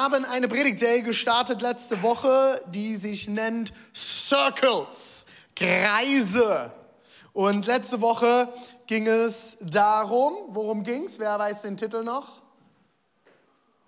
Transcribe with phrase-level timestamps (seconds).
[0.00, 6.72] haben eine Predigtserie gestartet letzte Woche, die sich nennt Circles, Kreise.
[7.34, 8.48] Und letzte Woche
[8.86, 11.18] ging es darum, worum ging es?
[11.18, 12.40] Wer weiß den Titel noch?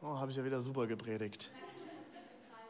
[0.03, 1.49] Oh, habe ich ja wieder super gepredigt.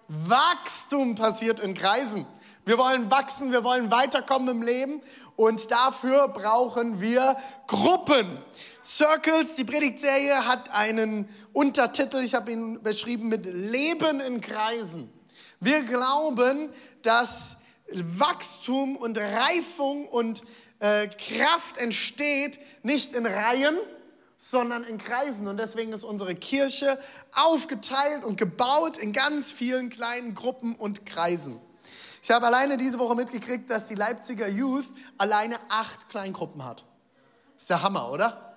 [0.06, 2.27] Wachstum passiert in Kreisen.
[2.65, 5.03] Wir wollen wachsen, wir wollen weiterkommen im Leben
[5.34, 8.39] und dafür brauchen wir Gruppen.
[8.84, 15.12] Circles, die Predigtserie hat einen Untertitel, ich habe ihn beschrieben mit Leben in Kreisen.
[15.59, 16.69] Wir glauben,
[17.03, 17.56] dass
[17.91, 20.44] Wachstum und Reifung und
[20.78, 23.77] äh, Kraft entsteht nicht in Reihen,
[24.39, 25.48] sondern in Kreisen.
[25.48, 26.97] Und deswegen ist unsere Kirche
[27.34, 31.61] aufgeteilt und gebaut in ganz vielen kleinen Gruppen und Kreisen.
[32.25, 34.87] Ich habe alleine diese Woche mitgekriegt, dass die Leipziger Youth
[35.19, 36.84] alleine acht Kleingruppen hat.
[37.59, 38.56] ist der Hammer, oder?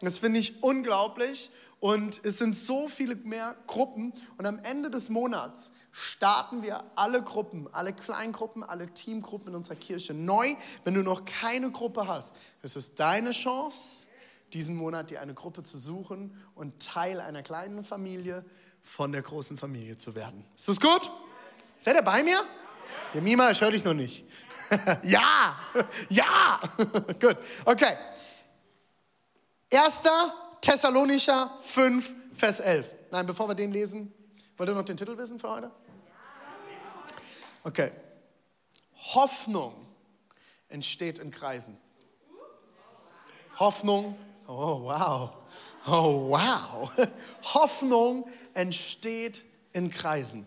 [0.00, 1.52] Das finde ich unglaublich.
[1.78, 4.12] Und es sind so viele mehr Gruppen.
[4.38, 9.76] Und am Ende des Monats starten wir alle Gruppen, alle Kleingruppen, alle Teamgruppen in unserer
[9.76, 10.56] Kirche neu.
[10.82, 14.06] Wenn du noch keine Gruppe hast, ist es deine Chance,
[14.52, 18.44] diesen Monat dir eine Gruppe zu suchen und Teil einer kleinen Familie
[18.82, 20.44] von der großen Familie zu werden.
[20.56, 21.08] Ist das gut?
[21.78, 22.42] Seid ihr bei mir?
[23.14, 24.24] Ja, Mima, ich höre dich noch nicht.
[25.02, 25.56] ja,
[26.08, 26.60] ja.
[27.20, 27.96] Gut, okay.
[29.72, 30.02] 1.
[30.60, 32.86] Thessalonischer 5, Vers 11.
[33.10, 34.12] Nein, bevor wir den lesen,
[34.56, 35.70] wollt ihr noch den Titel wissen für heute?
[37.62, 37.90] Okay.
[39.14, 39.74] Hoffnung
[40.68, 41.78] entsteht in Kreisen.
[43.58, 45.30] Hoffnung, oh wow,
[45.86, 46.90] oh wow.
[47.54, 50.46] Hoffnung entsteht in Kreisen.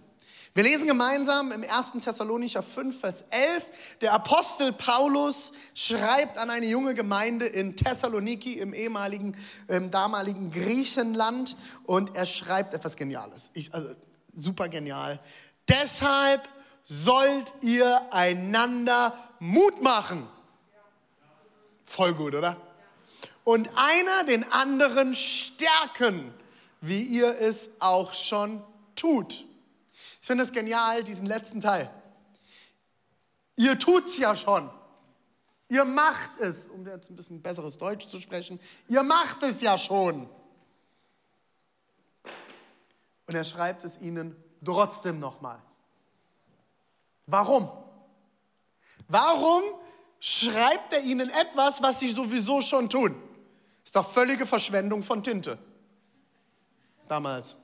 [0.56, 1.92] Wir lesen gemeinsam im 1.
[2.04, 3.68] Thessalonicher 5, Vers 11.
[4.02, 11.56] Der Apostel Paulus schreibt an eine junge Gemeinde in Thessaloniki im ehemaligen, im damaligen Griechenland
[11.84, 13.52] und er schreibt etwas Geniales.
[13.54, 13.90] Ich, also,
[14.34, 15.20] super genial.
[15.68, 16.50] Deshalb
[16.84, 20.28] sollt ihr einander Mut machen.
[21.86, 22.58] Voll gut, oder?
[23.44, 26.34] Und einer den anderen stärken,
[26.82, 28.64] wie ihr es auch schon
[28.96, 29.46] tut.
[30.29, 31.90] Ich finde es genial, diesen letzten Teil.
[33.56, 34.69] Ihr tut's ja schon.
[35.69, 38.59] Ihr macht es, um jetzt ein bisschen besseres Deutsch zu sprechen.
[38.88, 40.29] Ihr macht es ja schon.
[43.25, 45.59] Und er schreibt es ihnen trotzdem nochmal.
[47.25, 47.67] Warum?
[49.07, 49.63] Warum
[50.19, 53.19] schreibt er ihnen etwas, was sie sowieso schon tun?
[53.84, 55.57] Ist doch völlige Verschwendung von Tinte.
[57.07, 57.56] Damals.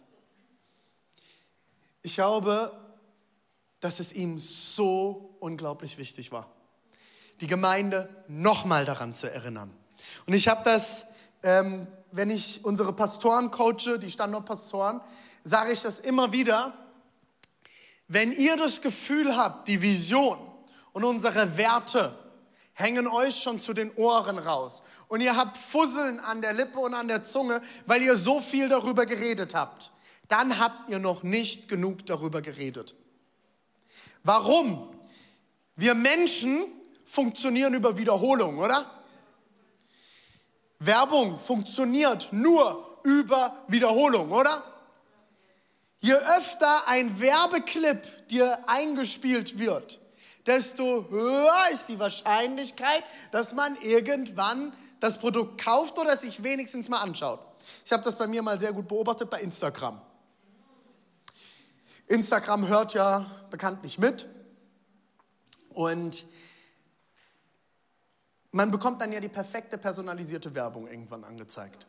[2.06, 2.72] Ich glaube,
[3.80, 6.52] dass es ihm so unglaublich wichtig war,
[7.42, 9.76] die Gemeinde nochmal daran zu erinnern.
[10.28, 11.08] Und ich habe das,
[11.42, 15.02] ähm, wenn ich unsere Pastoren coache, die Standortpastoren,
[15.44, 16.74] sage ich das immer wieder.
[18.08, 20.38] Wenn ihr das Gefühl habt, die Vision
[20.94, 22.14] und unsere Werte
[22.74, 26.94] hängen euch schon zu den Ohren raus und ihr habt Fusseln an der Lippe und
[26.94, 29.92] an der Zunge, weil ihr so viel darüber geredet habt,
[30.28, 32.96] dann habt ihr noch nicht genug darüber geredet.
[34.24, 34.96] Warum?
[35.76, 36.66] Wir Menschen
[37.06, 38.90] funktionieren über Wiederholung, oder?
[40.80, 44.64] Werbung funktioniert nur über Wiederholung, oder?
[46.00, 50.00] Je öfter ein Werbeclip dir eingespielt wird,
[50.46, 57.02] desto höher ist die Wahrscheinlichkeit, dass man irgendwann das Produkt kauft oder sich wenigstens mal
[57.02, 57.40] anschaut.
[57.86, 60.02] Ich habe das bei mir mal sehr gut beobachtet bei Instagram.
[62.08, 64.28] Instagram hört ja bekanntlich mit
[65.70, 66.26] und
[68.52, 71.88] man bekommt dann ja die perfekte personalisierte Werbung irgendwann angezeigt.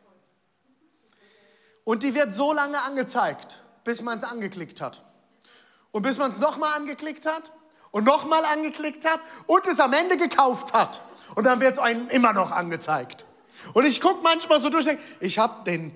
[1.83, 5.05] Und die wird so lange angezeigt, bis man es angeklickt hat.
[5.91, 7.53] Und bis man es nochmal angeklickt hat
[7.91, 11.01] und nochmal angeklickt hat und es am Ende gekauft hat.
[11.35, 13.26] Und dann wird es einem immer noch angezeigt.
[13.73, 14.87] Und ich gucke manchmal so durch,
[15.19, 15.93] ich habe den,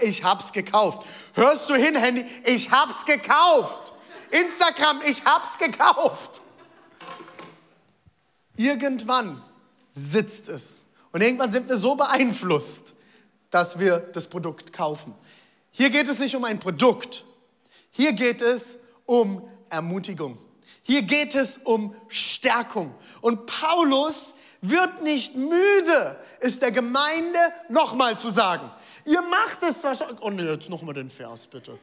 [0.00, 1.06] ich hab's gekauft.
[1.34, 2.24] Hörst du hin, Handy?
[2.44, 3.92] Ich hab's gekauft.
[4.30, 6.40] Instagram, ich hab's gekauft.
[8.56, 9.42] Irgendwann
[9.90, 10.86] sitzt es.
[11.12, 12.94] Und irgendwann sind wir so beeinflusst,
[13.50, 15.14] dass wir das Produkt kaufen.
[15.70, 17.24] Hier geht es nicht um ein Produkt.
[17.90, 18.76] Hier geht es
[19.06, 20.38] um Ermutigung.
[20.82, 22.94] Hier geht es um Stärkung.
[23.20, 24.34] Und Paulus
[24.70, 27.38] wird nicht müde, es der Gemeinde
[27.68, 28.70] nochmal zu sagen.
[29.04, 30.18] Ihr macht es wahrscheinlich.
[30.22, 31.78] Oh ne, jetzt nochmal den Vers, bitte.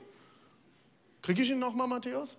[1.21, 2.37] Kriege ich ihn nochmal, Matthäus?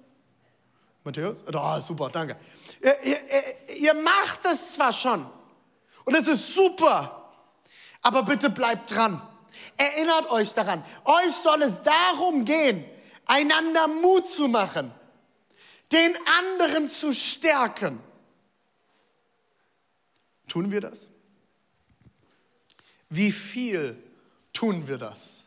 [1.04, 1.44] Matthäus?
[1.44, 2.36] Da, oh, super, danke.
[2.82, 5.24] Ihr, ihr, ihr macht es zwar schon
[6.04, 7.30] und es ist super,
[8.02, 9.22] aber bitte bleibt dran.
[9.76, 12.84] Erinnert euch daran, euch soll es darum gehen,
[13.26, 14.90] einander Mut zu machen,
[15.92, 18.00] den anderen zu stärken.
[20.52, 21.12] Tun wir das?
[23.08, 23.96] Wie viel
[24.52, 25.46] tun wir das?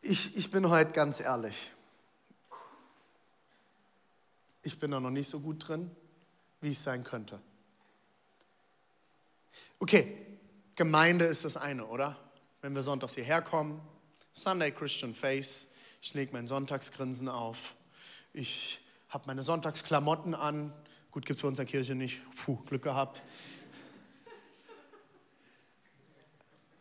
[0.00, 1.72] Ich, ich bin heute ganz ehrlich.
[4.62, 5.90] Ich bin da noch nicht so gut drin,
[6.62, 7.38] wie ich sein könnte.
[9.78, 10.16] Okay,
[10.74, 12.18] Gemeinde ist das eine, oder?
[12.62, 13.78] Wenn wir sonntags hierher kommen,
[14.32, 15.68] Sunday Christian Face,
[16.00, 17.74] ich lege mein Sonntagsgrinsen auf,
[18.32, 18.80] ich
[19.10, 20.72] habe meine Sonntagsklamotten an.
[21.10, 22.20] Gut, gibt es bei unserer Kirche nicht.
[22.36, 23.20] Puh, Glück gehabt.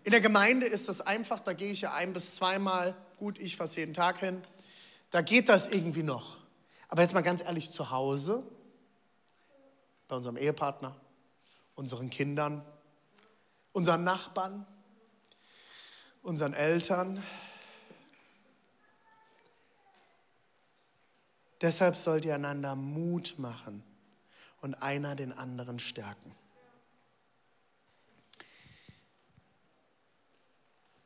[0.03, 3.55] In der Gemeinde ist das einfach, da gehe ich ja ein bis zweimal, gut, ich
[3.55, 4.43] fast jeden Tag hin.
[5.09, 6.37] Da geht das irgendwie noch.
[6.89, 8.43] Aber jetzt mal ganz ehrlich, zu Hause,
[10.07, 10.95] bei unserem Ehepartner,
[11.73, 12.63] unseren Kindern,
[13.71, 14.67] unseren Nachbarn,
[16.21, 17.23] unseren Eltern.
[21.61, 23.88] Deshalb sollt ihr einander Mut machen
[24.61, 26.35] und einer den anderen stärken.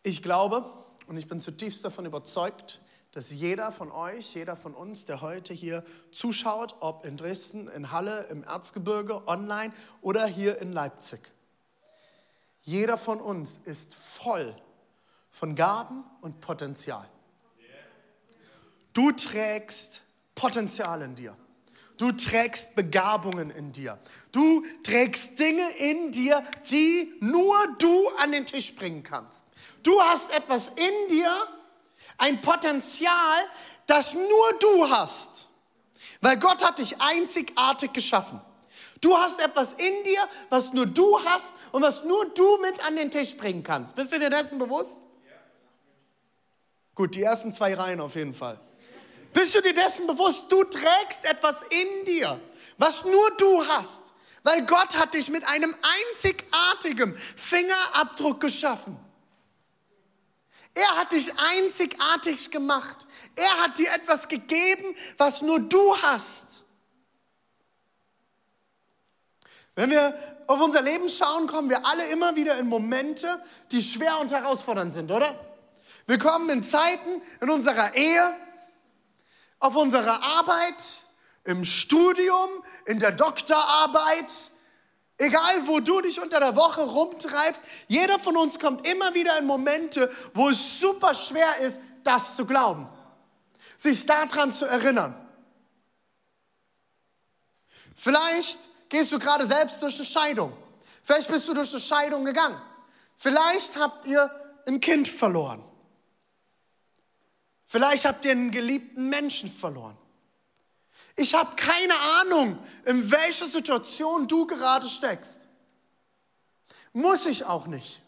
[0.03, 0.65] Ich glaube
[1.07, 2.81] und ich bin zutiefst davon überzeugt,
[3.13, 7.91] dass jeder von euch, jeder von uns, der heute hier zuschaut, ob in Dresden, in
[7.91, 9.71] Halle, im Erzgebirge, online
[10.01, 11.31] oder hier in Leipzig,
[12.63, 14.55] jeder von uns ist voll
[15.29, 17.07] von Gaben und Potenzial.
[18.93, 20.01] Du trägst
[20.35, 21.35] Potenzial in dir.
[21.97, 23.99] Du trägst Begabungen in dir.
[24.31, 29.47] Du trägst Dinge in dir, die nur du an den Tisch bringen kannst.
[29.83, 31.31] Du hast etwas in dir,
[32.17, 33.37] ein Potenzial,
[33.85, 35.49] das nur du hast.
[36.21, 38.41] Weil Gott hat dich einzigartig geschaffen.
[39.01, 42.95] Du hast etwas in dir, was nur du hast und was nur du mit an
[42.95, 43.95] den Tisch bringen kannst.
[43.95, 44.99] Bist du dir dessen bewusst?
[46.95, 48.59] Gut, die ersten zwei Reihen auf jeden Fall.
[49.33, 50.51] Bist du dir dessen bewusst?
[50.51, 52.39] Du trägst etwas in dir,
[52.77, 54.13] was nur du hast.
[54.43, 55.73] Weil Gott hat dich mit einem
[56.11, 58.97] einzigartigen Fingerabdruck geschaffen.
[60.75, 63.07] Er hat dich einzigartig gemacht.
[63.35, 66.65] Er hat dir etwas gegeben, was nur du hast.
[69.75, 70.13] Wenn wir
[70.47, 73.41] auf unser Leben schauen, kommen wir alle immer wieder in Momente,
[73.71, 75.33] die schwer und herausfordernd sind, oder?
[76.05, 78.35] Wir kommen in Zeiten in unserer Ehe,
[79.63, 80.83] auf unserer Arbeit,
[81.45, 82.49] im Studium,
[82.85, 84.31] in der Doktorarbeit,
[85.19, 89.45] Egal, wo du dich unter der Woche rumtreibst, jeder von uns kommt immer wieder in
[89.45, 92.89] Momente, wo es super schwer ist, das zu glauben.
[93.77, 95.15] Sich daran zu erinnern.
[97.95, 100.51] Vielleicht gehst du gerade selbst durch eine Scheidung.
[101.03, 102.59] Vielleicht bist du durch eine Scheidung gegangen.
[103.15, 104.29] Vielleicht habt ihr
[104.65, 105.63] ein Kind verloren.
[107.73, 109.97] Vielleicht habt ihr einen geliebten Menschen verloren.
[111.15, 115.47] Ich habe keine Ahnung, in welcher Situation du gerade steckst.
[116.91, 117.99] Muss ich auch nicht,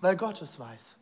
[0.00, 0.96] weil Gott es weiß.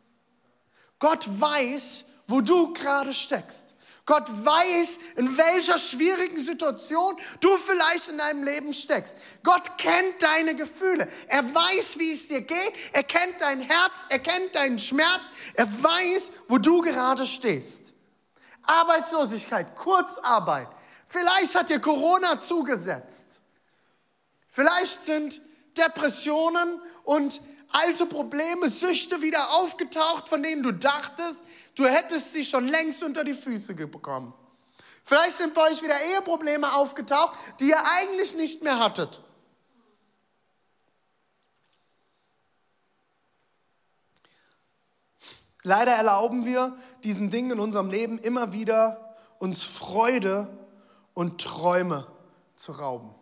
[0.99, 3.65] Gott weiß, wo du gerade steckst.
[4.07, 9.15] Gott weiß, in welcher schwierigen Situation du vielleicht in deinem Leben steckst.
[9.43, 11.07] Gott kennt deine Gefühle.
[11.27, 12.73] Er weiß, wie es dir geht.
[12.93, 13.93] Er kennt dein Herz.
[14.09, 15.21] Er kennt deinen Schmerz.
[15.53, 17.93] Er weiß, wo du gerade stehst.
[18.63, 20.67] Arbeitslosigkeit, Kurzarbeit,
[21.07, 23.41] Vielleicht hat dir Corona zugesetzt.
[24.49, 25.41] Vielleicht sind
[25.77, 27.39] Depressionen und
[27.71, 31.41] alte Probleme, Süchte wieder aufgetaucht, von denen du dachtest,
[31.77, 34.33] du hättest sie schon längst unter die Füße bekommen.
[35.03, 39.21] Vielleicht sind bei euch wieder Eheprobleme aufgetaucht, die ihr eigentlich nicht mehr hattet.
[45.63, 50.47] Leider erlauben wir diesen Dingen in unserem Leben immer wieder uns Freude
[51.13, 52.07] und Träume
[52.55, 53.13] zu rauben.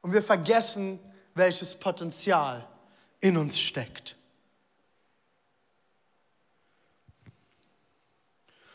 [0.00, 0.98] Und wir vergessen,
[1.34, 2.66] welches Potenzial
[3.20, 4.16] in uns steckt.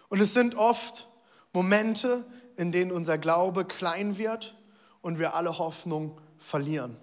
[0.09, 1.07] Und es sind oft
[1.53, 4.55] Momente, in denen unser Glaube klein wird
[5.01, 6.97] und wir alle Hoffnung verlieren.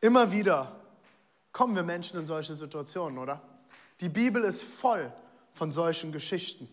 [0.00, 0.80] Immer wieder
[1.52, 3.42] kommen wir Menschen in solche Situationen, oder?
[4.00, 5.12] Die Bibel ist voll
[5.52, 6.68] von solchen Geschichten,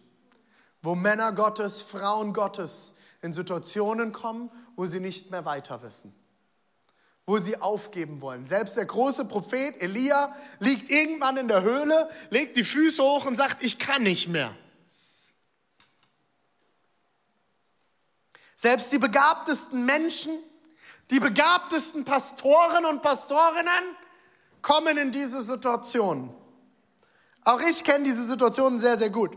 [0.82, 6.14] wo Männer Gottes, Frauen Gottes in Situationen kommen, wo sie nicht mehr weiter wissen,
[7.26, 8.46] wo sie aufgeben wollen.
[8.46, 13.36] Selbst der große Prophet Elia liegt irgendwann in der Höhle, legt die Füße hoch und
[13.36, 14.56] sagt, ich kann nicht mehr.
[18.56, 20.38] Selbst die begabtesten Menschen,
[21.12, 23.84] die begabtesten Pastoren und Pastorinnen
[24.62, 26.34] kommen in diese Situation.
[27.44, 29.32] Auch ich kenne diese Situationen sehr, sehr gut.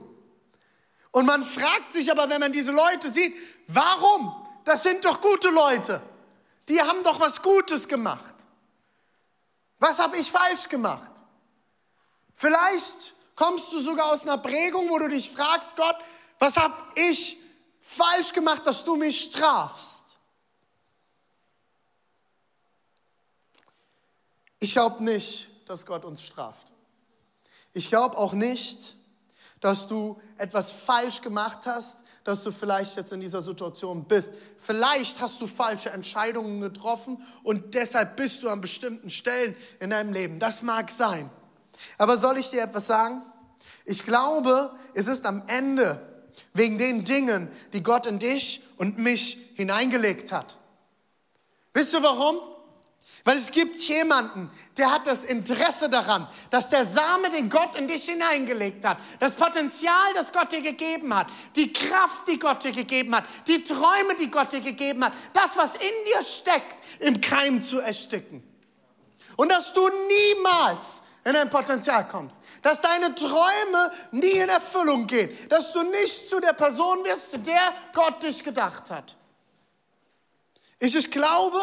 [1.10, 3.34] Und man fragt sich aber, wenn man diese Leute sieht,
[3.66, 4.34] warum?
[4.64, 6.02] Das sind doch gute Leute.
[6.68, 8.34] Die haben doch was Gutes gemacht.
[9.78, 11.12] Was habe ich falsch gemacht?
[12.34, 15.96] Vielleicht kommst du sogar aus einer Prägung, wo du dich fragst, Gott,
[16.38, 17.38] was habe ich
[17.80, 20.18] falsch gemacht, dass du mich strafst?
[24.60, 26.72] Ich glaube nicht, dass Gott uns straft.
[27.72, 28.96] Ich glaube auch nicht,
[29.60, 31.98] dass du etwas falsch gemacht hast,
[32.28, 34.34] dass du vielleicht jetzt in dieser Situation bist.
[34.58, 40.12] Vielleicht hast du falsche Entscheidungen getroffen und deshalb bist du an bestimmten Stellen in deinem
[40.12, 40.38] Leben.
[40.38, 41.30] Das mag sein.
[41.96, 43.22] Aber soll ich dir etwas sagen?
[43.86, 46.02] Ich glaube, es ist am Ende
[46.52, 50.58] wegen den Dingen, die Gott in dich und mich hineingelegt hat.
[51.72, 52.36] Wisst ihr warum?
[53.28, 57.86] Weil es gibt jemanden, der hat das Interesse daran, dass der Same, den Gott in
[57.86, 62.72] dich hineingelegt hat, das Potenzial, das Gott dir gegeben hat, die Kraft, die Gott dir
[62.72, 67.20] gegeben hat, die Träume, die Gott dir gegeben hat, das, was in dir steckt, im
[67.20, 68.42] Keim zu ersticken.
[69.36, 75.28] Und dass du niemals in dein Potenzial kommst, dass deine Träume nie in Erfüllung gehen,
[75.50, 79.16] dass du nicht zu der Person wirst, zu der Gott dich gedacht hat.
[80.78, 81.60] Ich, ich glaube,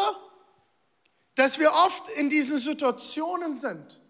[1.36, 4.00] dass wir oft in diesen Situationen sind,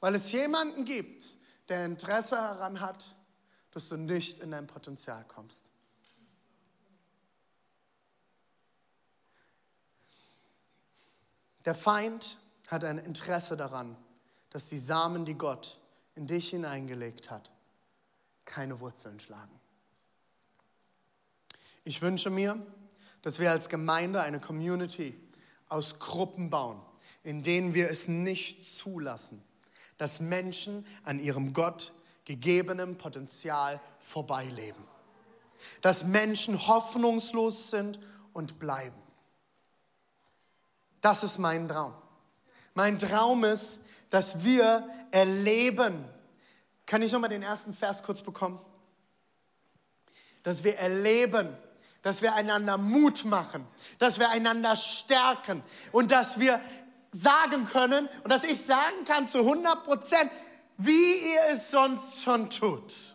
[0.00, 1.24] weil es jemanden gibt,
[1.68, 3.14] der Interesse daran hat,
[3.70, 5.70] dass du nicht in dein Potenzial kommst.
[11.64, 12.36] Der Feind
[12.66, 13.96] hat ein Interesse daran,
[14.50, 15.78] dass die Samen, die Gott
[16.16, 17.52] in dich hineingelegt hat,
[18.44, 19.60] keine Wurzeln schlagen.
[21.84, 22.60] Ich wünsche mir,
[23.22, 25.16] dass wir als Gemeinde eine Community
[25.72, 26.80] aus Gruppen bauen,
[27.22, 29.42] in denen wir es nicht zulassen,
[29.98, 31.92] dass Menschen an ihrem Gott
[32.24, 34.84] gegebenen Potenzial vorbeileben.
[35.80, 37.98] Dass Menschen hoffnungslos sind
[38.32, 39.00] und bleiben.
[41.00, 41.94] Das ist mein Traum.
[42.74, 46.04] Mein Traum ist, dass wir erleben.
[46.86, 48.60] Kann ich nochmal den ersten Vers kurz bekommen?
[50.42, 51.56] Dass wir erleben,
[52.02, 53.66] dass wir einander Mut machen,
[53.98, 56.60] dass wir einander stärken und dass wir
[57.12, 60.30] sagen können und dass ich sagen kann zu 100 Prozent,
[60.78, 63.11] wie ihr es sonst schon tut.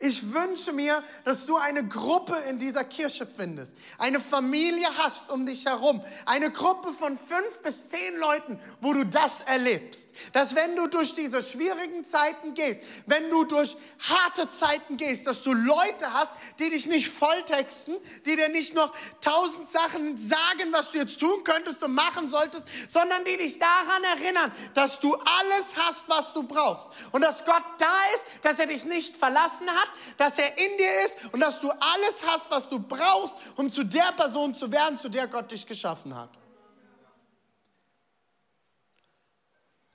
[0.00, 5.44] Ich wünsche mir, dass du eine Gruppe in dieser Kirche findest, eine Familie hast um
[5.44, 10.10] dich herum, eine Gruppe von fünf bis zehn Leuten, wo du das erlebst.
[10.32, 13.76] Dass wenn du durch diese schwierigen Zeiten gehst, wenn du durch
[14.08, 18.94] harte Zeiten gehst, dass du Leute hast, die dich nicht volltexten, die dir nicht noch
[19.20, 24.04] tausend Sachen sagen, was du jetzt tun könntest und machen solltest, sondern die dich daran
[24.04, 26.86] erinnern, dass du alles hast, was du brauchst.
[27.10, 31.04] Und dass Gott da ist, dass er dich nicht verlassen hat, dass er in dir
[31.04, 34.98] ist und dass du alles hast, was du brauchst, um zu der Person zu werden,
[34.98, 36.30] zu der Gott dich geschaffen hat.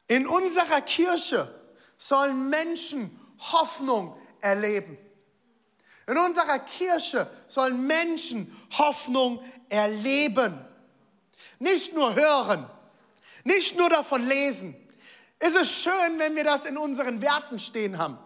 [0.08, 1.48] In unserer Kirche
[1.98, 3.20] sollen Menschen
[3.52, 4.98] Hoffnung erleben.
[6.08, 10.64] In unserer Kirche sollen Menschen Hoffnung erleben.
[11.60, 12.70] Nicht nur hören,
[13.44, 14.76] nicht nur davon lesen.
[15.40, 18.18] Es ist schön, wenn wir das in unseren Werten stehen haben.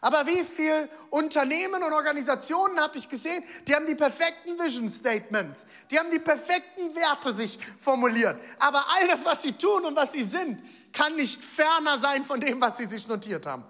[0.00, 5.66] Aber wie viele Unternehmen und Organisationen habe ich gesehen, die haben die perfekten Vision Statements,
[5.90, 8.38] die haben die perfekten Werte sich formuliert.
[8.58, 12.40] Aber all das, was sie tun und was sie sind, kann nicht ferner sein von
[12.40, 13.64] dem, was sie sich notiert haben.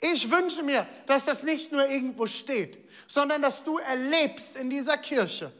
[0.00, 4.98] Ich wünsche mir, dass das nicht nur irgendwo steht, sondern dass du erlebst in dieser
[4.98, 5.50] Kirche.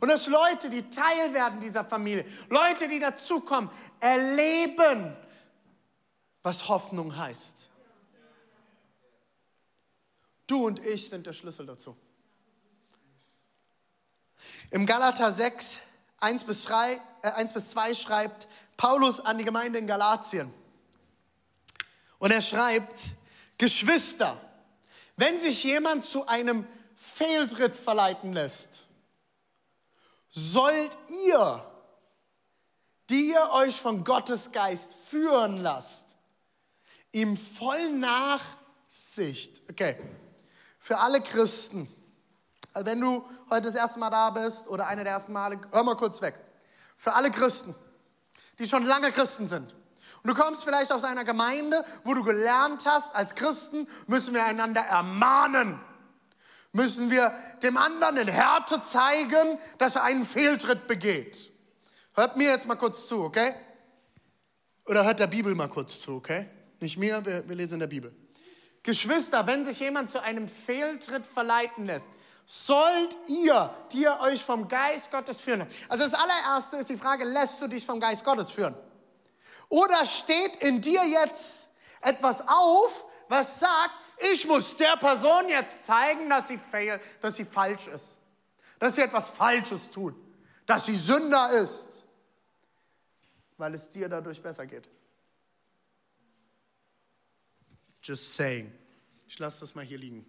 [0.00, 3.70] Und dass Leute, die Teil werden dieser Familie, Leute, die dazukommen,
[4.00, 5.14] erleben,
[6.42, 7.68] was Hoffnung heißt.
[10.52, 11.96] Du und ich sind der Schlüssel dazu.
[14.70, 15.80] Im Galater 6,
[16.20, 20.52] 1 bis, 3, äh, 1 bis 2 schreibt Paulus an die Gemeinde in Galatien.
[22.18, 23.00] Und er schreibt,
[23.56, 24.38] Geschwister,
[25.16, 26.66] wenn sich jemand zu einem
[26.98, 28.84] Fehltritt verleiten lässt,
[30.28, 30.94] sollt
[31.24, 31.64] ihr,
[33.08, 36.18] die ihr euch von Gottes Geist führen lasst,
[37.10, 39.62] ihm voll Nachsicht.
[39.70, 39.96] Okay,
[40.82, 41.88] für alle Christen,
[42.72, 45.84] also wenn du heute das erste Mal da bist oder eine der ersten Male, hör
[45.84, 46.34] mal kurz weg.
[46.98, 47.72] Für alle Christen,
[48.58, 49.72] die schon lange Christen sind.
[50.22, 54.44] Und du kommst vielleicht aus einer Gemeinde, wo du gelernt hast, als Christen müssen wir
[54.44, 55.80] einander ermahnen.
[56.72, 61.52] Müssen wir dem anderen in Härte zeigen, dass er einen Fehltritt begeht.
[62.14, 63.54] Hört mir jetzt mal kurz zu, okay?
[64.86, 66.48] Oder hört der Bibel mal kurz zu, okay?
[66.80, 68.12] Nicht mir, wir, wir lesen in der Bibel.
[68.82, 72.08] Geschwister, wenn sich jemand zu einem Fehltritt verleiten lässt,
[72.44, 75.66] sollt ihr, die ihr euch vom Geist Gottes führen.
[75.88, 78.74] Also das allererste ist die Frage, lässt du dich vom Geist Gottes führen?
[79.68, 81.70] Oder steht in dir jetzt
[82.00, 83.94] etwas auf, was sagt,
[84.32, 88.18] ich muss der Person jetzt zeigen, dass sie, fail, dass sie falsch ist,
[88.78, 90.14] dass sie etwas Falsches tut,
[90.66, 92.04] dass sie Sünder ist,
[93.56, 94.88] weil es dir dadurch besser geht.
[98.02, 98.72] Just saying.
[99.28, 100.26] Ich lasse das mal hier liegen.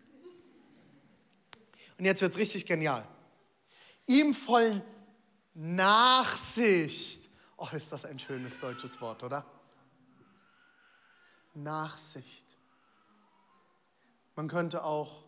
[1.98, 3.08] Und jetzt wird es richtig genial.
[4.08, 4.82] Ihm voll
[5.54, 7.30] Nachsicht.
[7.58, 9.46] Oh, ist das ein schönes deutsches Wort, oder?
[11.54, 12.58] Nachsicht.
[14.36, 15.24] Man könnte auch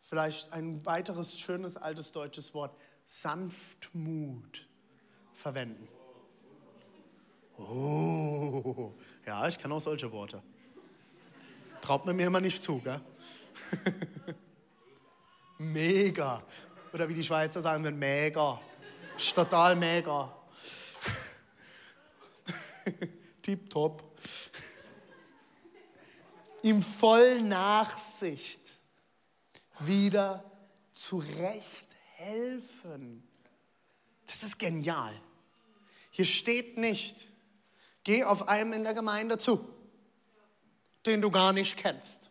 [0.00, 4.68] vielleicht ein weiteres schönes altes deutsches Wort, Sanftmut,
[5.32, 5.88] verwenden.
[7.56, 8.92] Oh,
[9.26, 10.42] ja, ich kann auch solche Worte.
[11.84, 12.98] Traut man mir immer nicht zu, gell?
[15.58, 16.42] mega.
[16.94, 18.58] Oder wie die Schweizer sagen würden, mega.
[19.18, 20.34] Ist total mega.
[23.42, 24.02] Tipptopp.
[26.62, 28.60] Ihm voll Nachsicht
[29.80, 30.42] wieder
[30.94, 33.28] zurecht helfen.
[34.26, 35.12] Das ist genial.
[36.08, 37.28] Hier steht nicht,
[38.04, 39.74] geh auf einem in der Gemeinde zu
[41.06, 42.30] den du gar nicht kennst,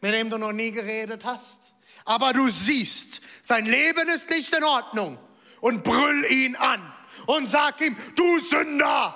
[0.00, 1.74] mit dem du noch nie geredet hast.
[2.04, 5.18] Aber du siehst, sein Leben ist nicht in Ordnung
[5.60, 6.92] und brüll ihn an
[7.26, 9.14] und sag ihm, du Sünder,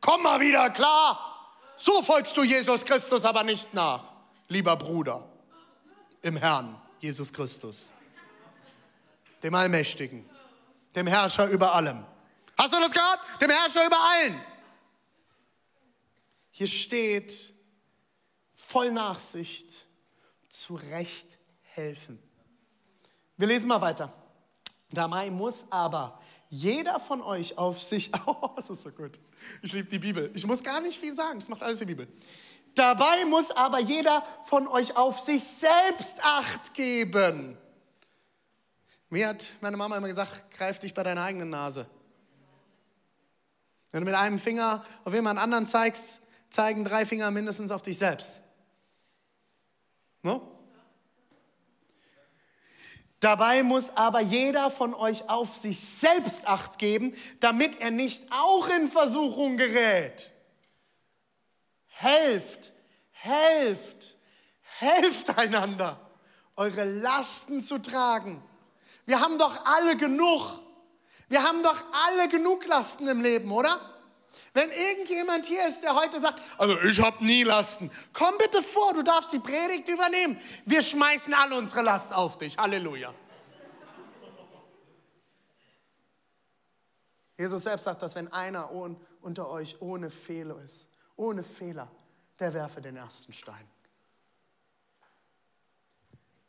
[0.00, 1.28] komm mal wieder klar.
[1.76, 4.04] So folgst du Jesus Christus aber nicht nach,
[4.48, 5.28] lieber Bruder
[6.22, 7.92] im Herrn Jesus Christus,
[9.42, 10.24] dem Allmächtigen,
[10.94, 12.04] dem Herrscher über allem.
[12.56, 13.18] Hast du das gehört?
[13.40, 14.40] Dem Herrscher über allen.
[16.52, 17.52] Hier steht,
[18.72, 19.84] voll Nachsicht
[20.48, 21.26] zurecht
[21.74, 22.18] helfen.
[23.36, 24.10] Wir lesen mal weiter.
[24.90, 29.20] Dabei muss aber jeder von euch auf sich, oh, das ist so gut.
[29.60, 30.30] Ich liebe die Bibel.
[30.34, 32.08] Ich muss gar nicht viel sagen, das macht alles die Bibel.
[32.74, 37.58] Dabei muss aber jeder von euch auf sich selbst Acht geben.
[39.10, 41.86] Mir hat meine Mama immer gesagt, greif dich bei deiner eigenen Nase.
[43.90, 47.98] Wenn du mit einem Finger auf jemand anderen zeigst, zeigen drei Finger mindestens auf dich
[47.98, 48.41] selbst.
[50.22, 50.52] No?
[53.22, 58.68] Dabei muss aber jeder von euch auf sich selbst acht geben, damit er nicht auch
[58.68, 60.32] in Versuchung gerät.
[61.86, 62.72] Helft,
[63.12, 64.16] helft,
[64.80, 66.00] helft einander,
[66.56, 68.42] eure Lasten zu tragen.
[69.06, 70.58] Wir haben doch alle genug.
[71.28, 73.91] Wir haben doch alle genug Lasten im Leben, oder?
[74.54, 78.94] Wenn irgendjemand hier ist, der heute sagt, also ich habe nie Lasten, komm bitte vor,
[78.94, 80.40] du darfst die Predigt übernehmen.
[80.64, 82.58] Wir schmeißen alle unsere Last auf dich.
[82.58, 83.14] Halleluja.
[87.38, 88.70] Jesus selbst sagt, dass wenn einer
[89.20, 91.90] unter euch ohne Fehler ist, ohne Fehler,
[92.38, 93.68] der werfe den ersten Stein.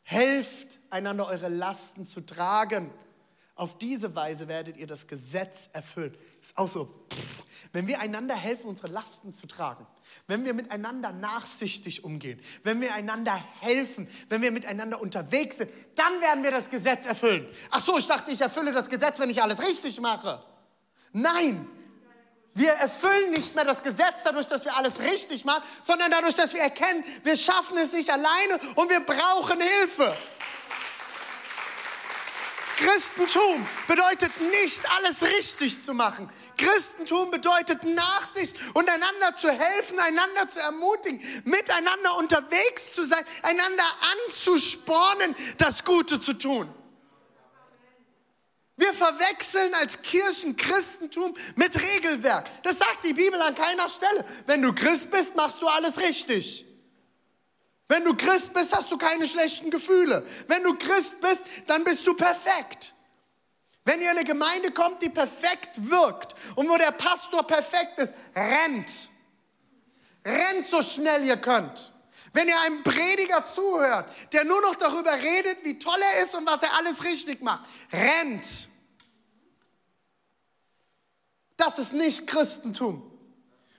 [0.02, 2.90] Helft einander eure Lasten zu tragen.
[3.54, 6.14] Auf diese Weise werdet ihr das Gesetz erfüllen.
[6.40, 7.03] Ist auch so.
[7.72, 9.84] Wenn wir einander helfen, unsere Lasten zu tragen,
[10.28, 16.20] wenn wir miteinander nachsichtig umgehen, wenn wir einander helfen, wenn wir miteinander unterwegs sind, dann
[16.20, 17.44] werden wir das Gesetz erfüllen.
[17.70, 20.40] Ach so, ich dachte, ich erfülle das Gesetz, wenn ich alles richtig mache.
[21.12, 21.68] Nein,
[22.54, 26.54] wir erfüllen nicht mehr das Gesetz dadurch, dass wir alles richtig machen, sondern dadurch, dass
[26.54, 30.16] wir erkennen, wir schaffen es nicht alleine und wir brauchen Hilfe.
[32.76, 36.30] Christentum bedeutet nicht alles richtig zu machen.
[36.56, 43.84] Christentum bedeutet Nachsicht und einander zu helfen, einander zu ermutigen, miteinander unterwegs zu sein, einander
[44.26, 46.72] anzuspornen, das Gute zu tun.
[48.76, 52.50] Wir verwechseln als Kirchen Christentum mit Regelwerk.
[52.64, 54.24] Das sagt die Bibel an keiner Stelle.
[54.46, 56.66] Wenn du Christ bist, machst du alles richtig.
[57.86, 60.26] Wenn du Christ bist, hast du keine schlechten Gefühle.
[60.48, 62.93] Wenn du Christ bist, dann bist du perfekt.
[63.84, 68.14] Wenn ihr in eine Gemeinde kommt, die perfekt wirkt und wo der Pastor perfekt ist,
[68.34, 69.08] rennt.
[70.24, 71.92] Rennt so schnell ihr könnt.
[72.32, 76.46] Wenn ihr einem Prediger zuhört, der nur noch darüber redet, wie toll er ist und
[76.46, 78.68] was er alles richtig macht, rennt.
[81.56, 83.10] Das ist nicht Christentum.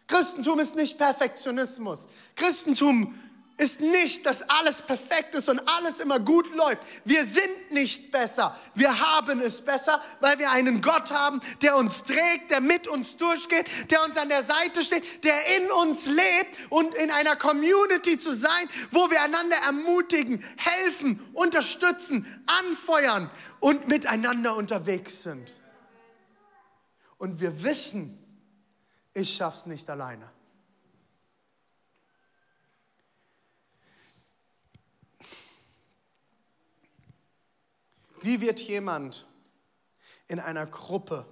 [0.08, 2.08] Christentum ist nicht Perfektionismus.
[2.36, 3.20] Christentum
[3.58, 6.82] ist nicht, dass alles perfekt ist und alles immer gut läuft.
[7.06, 8.58] Wir sind nicht besser.
[8.74, 13.16] Wir haben es besser, weil wir einen Gott haben, der uns trägt, der mit uns
[13.16, 18.20] durchgeht, der uns an der Seite steht, der in uns lebt und in einer Community
[18.20, 23.30] zu sein, wo wir einander ermutigen, helfen, unterstützen, anfeuern
[23.62, 25.54] und miteinander unterwegs sind.
[27.18, 28.22] Und wir wissen,
[29.14, 30.35] ich schaff's nicht alleine.
[38.26, 39.28] Wie wird jemand
[40.28, 41.28] in einer Gruppe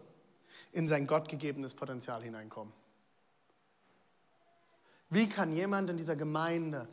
[0.71, 2.71] in sein gottgegebenes Potenzial hineinkommen?
[5.09, 6.87] Wie kann jemand in dieser Gemeinde,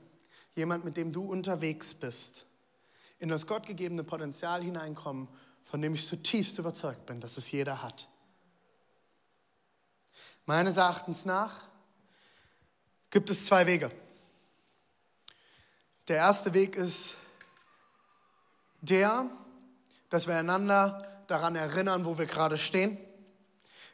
[0.54, 2.46] jemand, mit dem du unterwegs bist,
[3.18, 5.28] in das gottgegebene Potenzial hineinkommen,
[5.64, 8.08] von dem ich zutiefst überzeugt bin, dass es jeder hat?
[10.46, 11.68] Meines Erachtens nach
[13.10, 13.92] gibt es zwei Wege.
[16.08, 17.16] Der erste Weg ist
[18.80, 19.30] der,
[20.10, 22.98] dass wir einander daran erinnern, wo wir gerade stehen.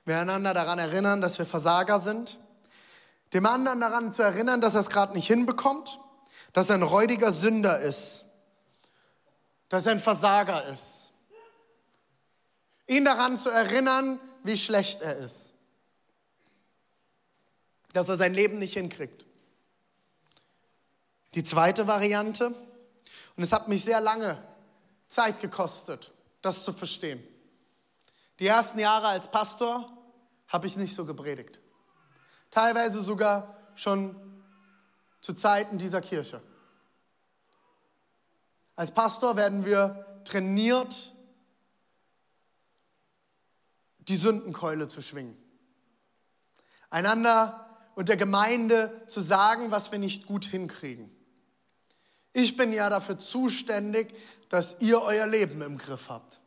[0.05, 2.39] Wir einander daran erinnern, dass wir Versager sind.
[3.33, 6.01] Dem anderen daran zu erinnern, dass er es gerade nicht hinbekommt,
[6.53, 8.25] dass er ein räudiger Sünder ist,
[9.69, 11.11] dass er ein Versager ist.
[12.87, 15.53] Ihn daran zu erinnern, wie schlecht er ist.
[17.93, 19.27] Dass er sein Leben nicht hinkriegt.
[21.35, 22.47] Die zweite Variante,
[23.37, 24.39] und es hat mich sehr lange
[25.09, 27.23] Zeit gekostet, das zu verstehen.
[28.39, 29.91] Die ersten Jahre als Pastor
[30.49, 31.61] habe ich nicht so gepredigt.
[32.51, 34.15] Teilweise sogar schon
[35.21, 36.43] zu Zeiten dieser Kirche.
[38.77, 41.13] Als Pastor werden wir trainiert,
[43.99, 45.37] die Sündenkeule zu schwingen.
[46.91, 51.11] Einander und der Gemeinde zu sagen, was wir nicht gut hinkriegen.
[52.33, 54.15] Ich bin ja dafür zuständig,
[54.49, 56.41] dass ihr euer Leben im Griff habt.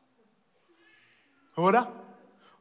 [1.55, 1.91] Oder?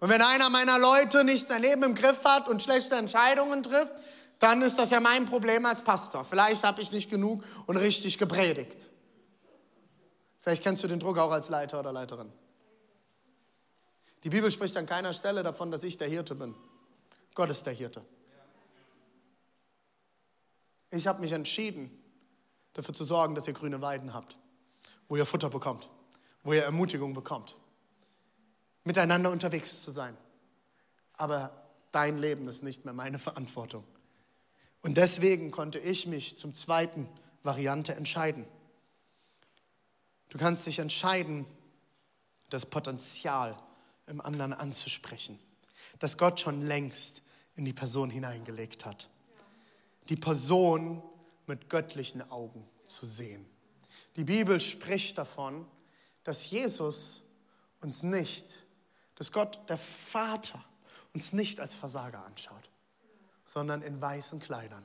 [0.01, 3.93] Und wenn einer meiner Leute nicht sein Leben im Griff hat und schlechte Entscheidungen trifft,
[4.39, 6.25] dann ist das ja mein Problem als Pastor.
[6.25, 8.89] Vielleicht habe ich nicht genug und richtig gepredigt.
[10.41, 12.33] Vielleicht kennst du den Druck auch als Leiter oder Leiterin.
[14.25, 16.55] Die Bibel spricht an keiner Stelle davon, dass ich der Hirte bin.
[17.35, 18.03] Gott ist der Hirte.
[20.91, 21.91] Ich habe mich entschieden,
[22.75, 24.39] dafür zu sorgen, dass ihr grüne Weiden habt,
[25.09, 25.89] wo ihr Futter bekommt,
[26.43, 27.57] wo ihr Ermutigung bekommt,
[28.85, 30.17] miteinander unterwegs zu sein.
[31.15, 31.51] Aber
[31.91, 33.85] dein Leben ist nicht mehr meine Verantwortung.
[34.83, 37.09] Und deswegen konnte ich mich zum zweiten
[37.43, 38.47] Variante entscheiden.
[40.29, 41.47] Du kannst dich entscheiden,
[42.51, 43.57] das Potenzial
[44.07, 45.39] im anderen anzusprechen,
[45.99, 47.23] das Gott schon längst
[47.57, 49.09] in die Person hineingelegt hat.
[50.09, 51.03] Die Person
[51.47, 53.45] mit göttlichen Augen zu sehen.
[54.19, 55.65] Die Bibel spricht davon,
[56.25, 57.23] dass Jesus
[57.81, 58.67] uns nicht,
[59.15, 60.65] dass Gott, der Vater,
[61.15, 62.69] uns nicht als Versager anschaut,
[63.45, 64.85] sondern in weißen Kleidern.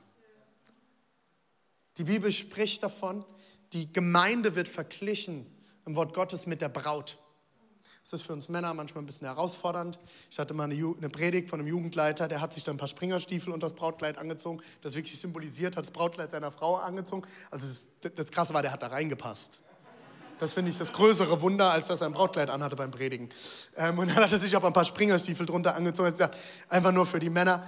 [1.97, 3.25] Die Bibel spricht davon,
[3.73, 5.47] die Gemeinde wird verglichen
[5.87, 7.17] im Wort Gottes mit der Braut.
[8.03, 9.97] Das ist für uns Männer manchmal ein bisschen herausfordernd.
[10.29, 12.89] Ich hatte mal eine, eine Predigt von einem Jugendleiter, der hat sich dann ein paar
[12.89, 17.25] Springerstiefel und das Brautkleid angezogen, das wirklich symbolisiert hat, das Brautkleid seiner Frau angezogen.
[17.49, 19.59] Also das, das Krasse war, der hat da reingepasst.
[20.39, 23.29] Das finde ich das größere Wunder, als dass er ein Brautkleid anhatte beim Predigen.
[23.77, 26.07] Ähm, und dann hat er sich auch ein paar Springerstiefel drunter angezogen.
[26.07, 26.35] und gesagt,
[26.67, 27.65] einfach nur für die Männer.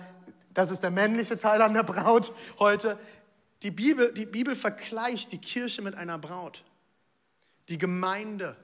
[0.54, 3.00] Das ist der männliche Teil an der Braut heute.
[3.64, 6.66] Die Bibel, die Bibel vergleicht die Kirche mit einer Braut.
[7.70, 8.58] Die Gemeinde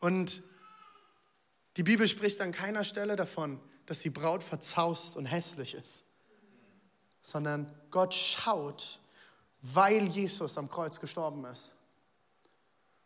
[0.00, 0.42] und
[1.76, 6.04] die Bibel spricht an keiner Stelle davon, dass die Braut verzaust und hässlich ist,
[7.22, 9.00] sondern Gott schaut,
[9.62, 11.76] weil Jesus am Kreuz gestorben ist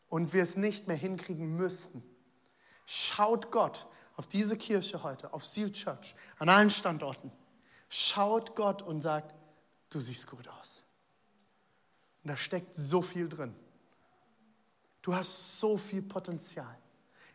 [0.08, 2.02] und wir es nicht mehr hinkriegen müssten.
[2.86, 7.32] Schaut Gott auf diese Kirche heute, auf Seal Church, an allen Standorten.
[7.88, 9.34] Schaut Gott und sagt,
[9.90, 10.84] du siehst gut aus.
[12.22, 13.54] Und da steckt so viel drin.
[15.02, 16.78] Du hast so viel Potenzial.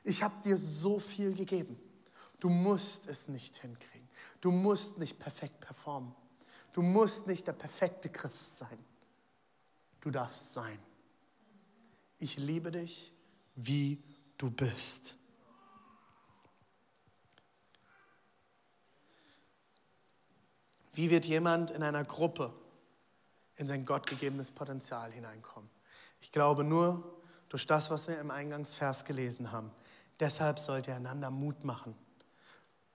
[0.10, 1.80] Ich habe dir so viel gegeben.
[2.40, 4.10] Du musst es nicht hinkriegen.
[4.42, 6.16] Du musst nicht perfekt performen.
[6.74, 8.86] Du musst nicht der perfekte Christ sein.
[10.02, 10.80] Du darfst sein.
[12.18, 13.14] Ich liebe dich,
[13.56, 14.04] wie
[14.38, 15.14] du bist.
[20.94, 22.52] Wie wird jemand in einer Gruppe
[23.58, 25.70] in sein gottgegebenes Potenzial hineinkommen?
[26.20, 29.72] Ich glaube nur durch das, was wir im Eingangsvers gelesen haben.
[30.20, 31.96] Deshalb sollt ihr einander Mut machen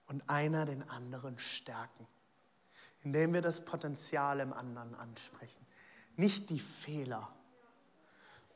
[0.07, 2.07] und einer den anderen stärken,
[3.03, 5.65] indem wir das Potenzial im anderen ansprechen,
[6.17, 7.35] nicht die Fehler.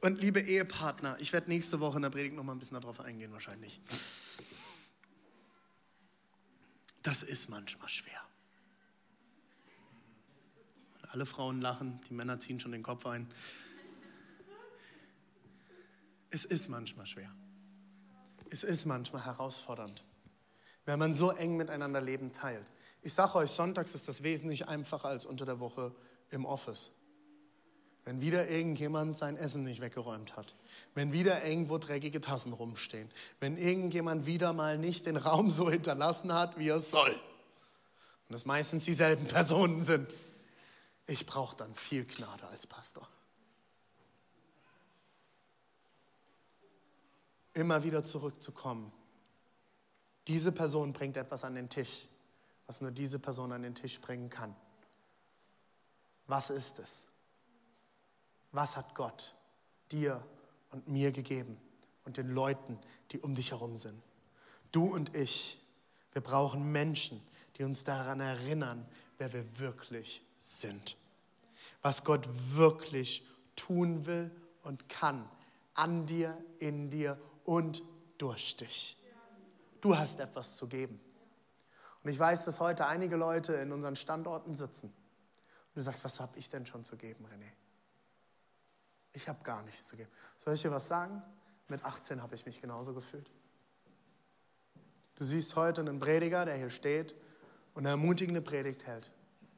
[0.01, 3.01] Und liebe Ehepartner, ich werde nächste Woche in der Predigt noch mal ein bisschen darauf
[3.01, 3.81] eingehen wahrscheinlich.
[7.03, 8.21] Das ist manchmal schwer.
[10.99, 13.33] Und alle Frauen lachen, die Männer ziehen schon den Kopf ein.
[16.31, 17.35] Es ist manchmal schwer.
[18.51, 20.03] Es ist manchmal herausfordernd,
[20.85, 22.67] wenn man so eng miteinander Leben teilt.
[23.03, 25.95] Ich sage euch, sonntags ist das wesentlich einfacher als unter der Woche
[26.31, 26.93] im Office.
[28.05, 30.55] Wenn wieder irgendjemand sein Essen nicht weggeräumt hat,
[30.95, 36.33] wenn wieder irgendwo dreckige Tassen rumstehen, wenn irgendjemand wieder mal nicht den Raum so hinterlassen
[36.33, 37.11] hat, wie er soll.
[37.11, 40.09] Und das meistens dieselben Personen sind.
[41.07, 43.07] Ich brauche dann viel Gnade als Pastor.
[47.59, 48.93] Immer wieder zurückzukommen.
[50.29, 52.07] Diese Person bringt etwas an den Tisch,
[52.67, 54.55] was nur diese Person an den Tisch bringen kann.
[56.27, 57.07] Was ist es?
[58.53, 59.35] Was hat Gott
[59.91, 60.25] dir
[60.71, 61.59] und mir gegeben
[62.05, 62.79] und den Leuten,
[63.11, 64.01] die um dich herum sind?
[64.71, 65.59] Du und ich,
[66.13, 67.21] wir brauchen Menschen,
[67.57, 70.97] die uns daran erinnern, wer wir wirklich sind.
[71.83, 74.31] Was Gott wirklich tun will
[74.63, 75.29] und kann
[75.75, 77.19] an dir, in dir
[77.49, 77.83] und
[78.19, 78.99] durch dich.
[79.81, 81.01] Du hast etwas zu geben.
[82.05, 84.89] Und ich weiß, dass heute einige Leute in unseren Standorten sitzen.
[84.89, 87.51] Und du sagst, was habe ich denn schon zu geben, René?
[89.15, 90.11] Ich habe gar nichts zu geben.
[90.37, 91.23] Soll ich dir was sagen?
[91.69, 93.31] Mit 18 habe ich mich genauso gefühlt.
[95.15, 97.15] Du siehst heute einen Prediger, der hier steht
[97.73, 99.11] und eine ermutigende Predigt hält.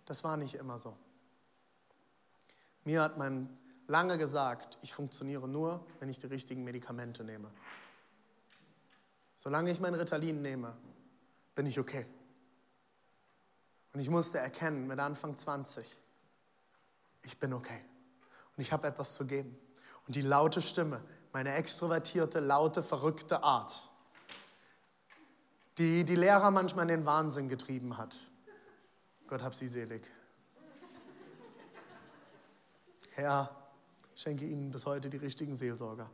[0.07, 0.96] Das war nicht immer so.
[2.85, 3.59] Mir hat man
[3.90, 7.50] lange gesagt, ich funktioniere nur, wenn ich die richtigen Medikamente nehme.
[9.35, 10.76] Solange ich mein Ritalin nehme,
[11.55, 12.07] bin ich okay.
[13.92, 15.96] Und ich musste erkennen mit Anfang 20,
[17.22, 17.85] ich bin okay.
[18.57, 19.59] Und ich habe etwas zu geben.
[20.07, 23.90] Und die laute Stimme, meine extrovertierte, laute, verrückte Art,
[25.79, 28.14] die die Lehrer manchmal in den Wahnsinn getrieben hat.
[29.26, 30.09] Gott hab sie selig.
[33.12, 33.60] Herr,
[34.20, 36.11] schenke ihnen bis heute die richtigen Seelsorger.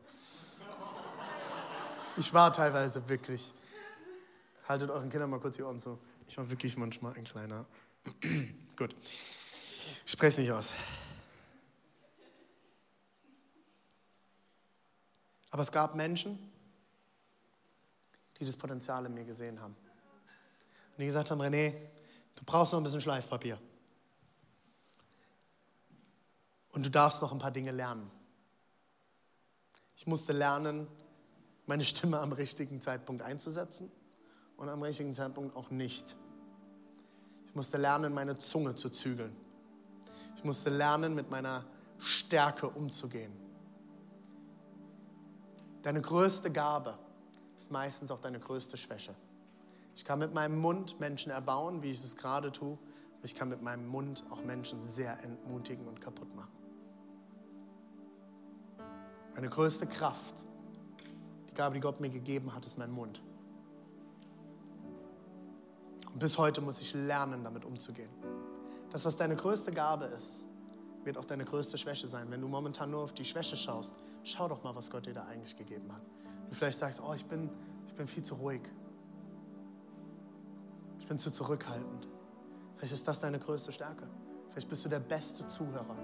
[2.16, 3.52] Ich war teilweise wirklich.
[4.68, 5.98] Haltet euren Kindern mal kurz die Ohren zu.
[6.28, 7.66] Ich war wirklich manchmal ein kleiner.
[8.76, 8.94] Gut.
[10.04, 10.72] Ich spreche nicht aus.
[15.50, 16.38] Aber es gab Menschen,
[18.38, 19.74] die das Potenzial in mir gesehen haben.
[20.92, 21.72] Und die gesagt haben, René,
[22.36, 23.58] du brauchst noch ein bisschen Schleifpapier.
[26.76, 28.10] Und du darfst noch ein paar Dinge lernen.
[29.96, 30.86] Ich musste lernen,
[31.64, 33.90] meine Stimme am richtigen Zeitpunkt einzusetzen
[34.58, 36.18] und am richtigen Zeitpunkt auch nicht.
[37.46, 39.34] Ich musste lernen, meine Zunge zu zügeln.
[40.36, 41.64] Ich musste lernen, mit meiner
[41.98, 43.32] Stärke umzugehen.
[45.80, 46.98] Deine größte Gabe
[47.56, 49.14] ist meistens auch deine größte Schwäche.
[49.94, 52.76] Ich kann mit meinem Mund Menschen erbauen, wie ich es gerade tue.
[53.22, 56.55] Ich kann mit meinem Mund auch Menschen sehr entmutigen und kaputt machen.
[59.36, 60.46] Meine größte Kraft
[61.56, 63.20] Gabe, die Gott mir gegeben hat, ist mein Mund.
[66.12, 68.10] Und bis heute muss ich lernen, damit umzugehen.
[68.90, 70.44] Das, was deine größte Gabe ist,
[71.04, 72.30] wird auch deine größte Schwäche sein.
[72.30, 75.24] Wenn du momentan nur auf die Schwäche schaust, schau doch mal, was Gott dir da
[75.24, 76.02] eigentlich gegeben hat.
[76.48, 77.50] Du vielleicht sagst, oh, ich bin,
[77.86, 78.62] ich bin viel zu ruhig.
[80.98, 82.06] Ich bin zu zurückhaltend.
[82.76, 84.06] Vielleicht ist das deine größte Stärke.
[84.50, 85.96] Vielleicht bist du der beste Zuhörer.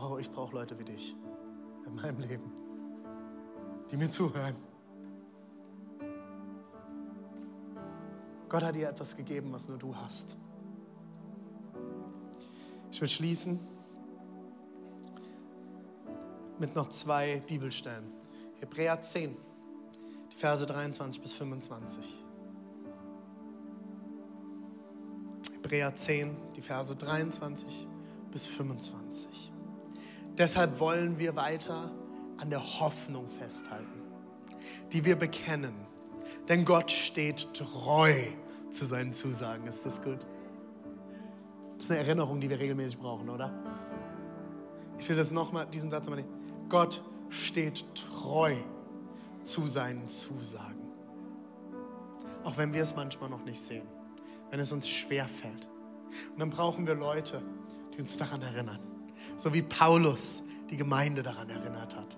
[0.00, 1.16] Oh, ich brauche Leute wie dich
[1.86, 2.64] in meinem Leben
[3.94, 4.56] die mir zuhören.
[8.48, 10.36] Gott hat dir etwas gegeben, was nur du hast.
[12.90, 13.60] Ich will schließen
[16.58, 18.12] mit noch zwei Bibelstellen.
[18.58, 19.36] Hebräer 10,
[20.32, 22.18] die Verse 23 bis 25.
[25.54, 27.86] Hebräer 10, die Verse 23
[28.32, 29.53] bis 25.
[30.36, 31.90] Deshalb wollen wir weiter
[32.38, 34.02] an der Hoffnung festhalten,
[34.92, 35.74] die wir bekennen.
[36.48, 38.14] Denn Gott steht treu
[38.70, 39.66] zu seinen Zusagen.
[39.66, 40.18] Ist das gut?
[41.76, 43.52] Das ist eine Erinnerung, die wir regelmäßig brauchen, oder?
[44.98, 46.68] Ich will das nochmal, diesen Satz nochmal nehmen.
[46.68, 48.56] Gott steht treu
[49.44, 50.82] zu seinen Zusagen.
[52.42, 53.86] Auch wenn wir es manchmal noch nicht sehen,
[54.50, 55.68] wenn es uns schwer fällt,
[56.32, 57.42] Und dann brauchen wir Leute,
[57.94, 58.93] die uns daran erinnern.
[59.36, 62.16] So wie Paulus die Gemeinde daran erinnert hat.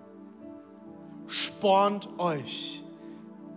[1.26, 2.82] Spornt euch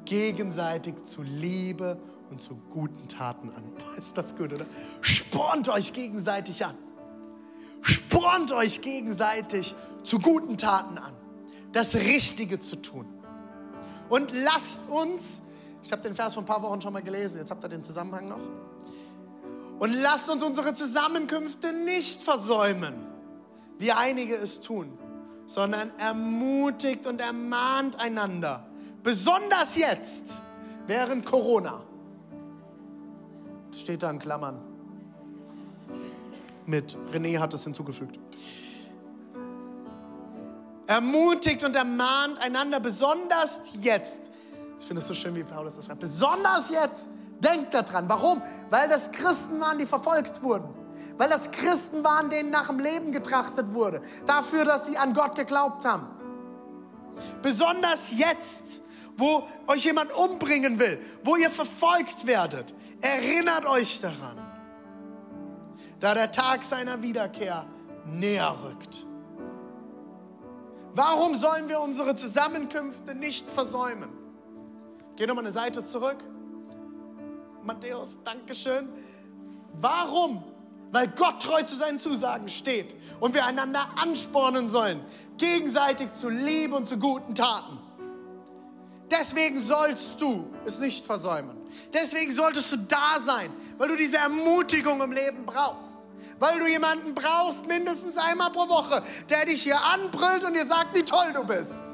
[0.05, 1.99] gegenseitig zu Liebe
[2.31, 3.63] und zu guten Taten an.
[3.77, 4.65] Boah, ist das gut, oder?
[5.01, 6.75] Spornt euch gegenseitig an.
[7.81, 11.13] Spornt euch gegenseitig zu guten Taten an.
[11.71, 13.05] Das Richtige zu tun.
[14.09, 15.43] Und lasst uns,
[15.83, 17.83] ich habe den Vers vor ein paar Wochen schon mal gelesen, jetzt habt ihr den
[17.83, 18.39] Zusammenhang noch.
[19.79, 22.95] Und lasst uns unsere Zusammenkünfte nicht versäumen,
[23.79, 24.95] wie einige es tun,
[25.47, 28.65] sondern ermutigt und ermahnt einander.
[29.01, 30.41] Besonders jetzt,
[30.85, 31.81] während Corona.
[33.71, 34.59] Das steht da in Klammern.
[36.67, 38.19] Mit René hat es hinzugefügt.
[40.85, 44.19] Ermutigt und ermahnt einander, besonders jetzt.
[44.79, 46.01] Ich finde es so schön, wie Paulus das schreibt.
[46.01, 48.09] Besonders jetzt Denkt daran.
[48.09, 48.41] Warum?
[48.69, 50.67] Weil das Christen waren, die verfolgt wurden.
[51.19, 54.01] Weil das Christen waren, denen nach dem Leben getrachtet wurde.
[54.25, 56.07] Dafür, dass sie an Gott geglaubt haben.
[57.41, 58.79] Besonders jetzt,
[59.17, 64.37] wo euch jemand umbringen will, wo ihr verfolgt werdet, erinnert euch daran,
[65.99, 67.65] da der Tag seiner Wiederkehr
[68.05, 69.05] näher rückt.
[70.93, 74.09] Warum sollen wir unsere Zusammenkünfte nicht versäumen?
[75.17, 76.23] Geh nochmal eine Seite zurück.
[77.61, 78.87] Matthäus, Dankeschön.
[79.81, 80.45] Warum?
[80.91, 84.99] Weil Gott treu zu seinen Zusagen steht und wir einander anspornen sollen,
[85.37, 87.77] gegenseitig zu Liebe und zu guten Taten.
[89.11, 91.57] Deswegen sollst du es nicht versäumen.
[91.93, 95.97] Deswegen solltest du da sein, weil du diese Ermutigung im Leben brauchst.
[96.39, 100.95] Weil du jemanden brauchst, mindestens einmal pro Woche, der dich hier anbrüllt und dir sagt,
[100.95, 101.85] wie toll du bist.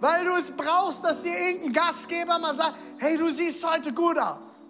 [0.00, 4.18] Weil du es brauchst, dass dir irgendein Gastgeber mal sagt, hey, du siehst heute gut
[4.18, 4.69] aus.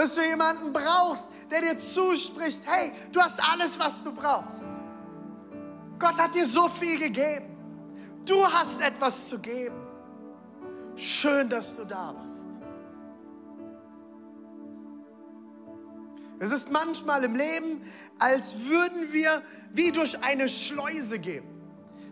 [0.00, 4.64] Dass du jemanden brauchst, der dir zuspricht, hey, du hast alles, was du brauchst.
[5.98, 7.44] Gott hat dir so viel gegeben.
[8.24, 9.76] Du hast etwas zu geben.
[10.96, 12.46] Schön, dass du da bist.
[16.38, 17.82] Es ist manchmal im Leben,
[18.18, 19.42] als würden wir
[19.74, 21.44] wie durch eine Schleuse gehen.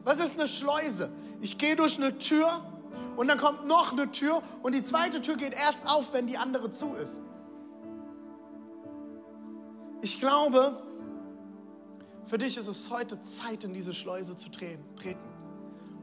[0.04, 1.10] Was ist eine Schleuse?
[1.40, 2.70] Ich gehe durch eine Tür
[3.16, 6.36] und dann kommt noch eine Tür und die zweite Tür geht erst auf, wenn die
[6.36, 7.16] andere zu ist.
[10.00, 10.80] Ich glaube,
[12.26, 14.84] für dich ist es heute Zeit, in diese Schleuse zu treten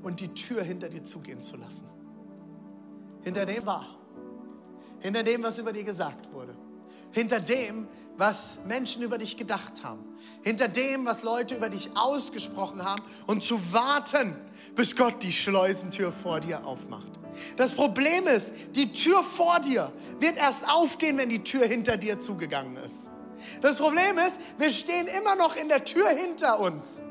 [0.03, 1.87] und die Tür hinter dir zugehen zu lassen.
[3.21, 3.87] Hinter dem war,
[4.99, 6.55] hinter dem, was über dir gesagt wurde,
[7.11, 10.03] hinter dem, was Menschen über dich gedacht haben,
[10.41, 14.35] hinter dem, was Leute über dich ausgesprochen haben und zu warten,
[14.75, 17.07] bis Gott die Schleusentür vor dir aufmacht.
[17.57, 22.19] Das Problem ist, die Tür vor dir wird erst aufgehen, wenn die Tür hinter dir
[22.19, 23.09] zugegangen ist.
[23.65, 27.01] Das Problem ist, wir stehen immer noch in der Tür hinter uns.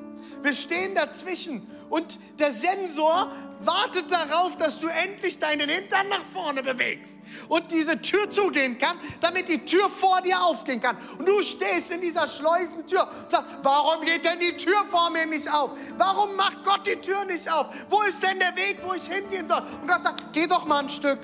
[0.41, 6.63] Wir stehen dazwischen und der Sensor wartet darauf, dass du endlich deinen Hintern nach vorne
[6.63, 7.15] bewegst
[7.49, 10.97] und diese Tür zugehen kann, damit die Tür vor dir aufgehen kann.
[11.19, 15.27] Und du stehst in dieser Schleusentür und sagst, warum geht denn die Tür vor mir
[15.27, 15.73] nicht auf?
[15.99, 17.67] Warum macht Gott die Tür nicht auf?
[17.91, 19.63] Wo ist denn der Weg, wo ich hingehen soll?
[19.83, 21.19] Und Gott sagt, geh doch mal ein Stück.